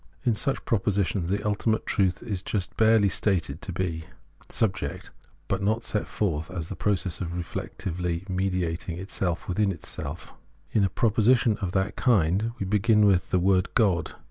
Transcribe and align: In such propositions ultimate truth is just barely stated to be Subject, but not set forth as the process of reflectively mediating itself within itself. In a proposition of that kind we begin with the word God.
In 0.23 0.33
such 0.33 0.65
propositions 0.65 1.31
ultimate 1.45 1.85
truth 1.85 2.23
is 2.23 2.41
just 2.41 2.75
barely 2.75 3.07
stated 3.07 3.61
to 3.61 3.71
be 3.71 4.05
Subject, 4.49 5.11
but 5.47 5.61
not 5.61 5.83
set 5.83 6.07
forth 6.07 6.49
as 6.49 6.69
the 6.69 6.75
process 6.75 7.21
of 7.21 7.37
reflectively 7.37 8.25
mediating 8.27 8.97
itself 8.97 9.47
within 9.47 9.71
itself. 9.71 10.33
In 10.71 10.83
a 10.83 10.89
proposition 10.89 11.55
of 11.59 11.73
that 11.73 11.95
kind 11.97 12.51
we 12.57 12.65
begin 12.65 13.05
with 13.05 13.29
the 13.29 13.37
word 13.37 13.75
God. 13.75 14.15